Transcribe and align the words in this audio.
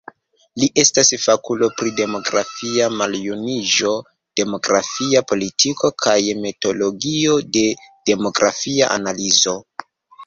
Li 0.61 0.67
estas 0.83 1.09
fakulo 1.23 1.67
pri 1.81 1.91
demografia 1.99 2.87
maljuniĝo, 3.03 3.93
demografia 4.41 5.23
politiko 5.33 5.93
kaj 6.07 6.17
metodologio 6.47 7.39
de 7.59 7.67
demografia 8.13 8.93
analizo. 9.01 9.59